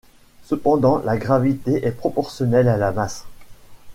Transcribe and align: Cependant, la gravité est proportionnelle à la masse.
Cependant, 0.45 0.97
la 1.05 1.15
gravité 1.15 1.85
est 1.85 1.91
proportionnelle 1.91 2.67
à 2.67 2.75
la 2.77 2.91
masse. 2.91 3.25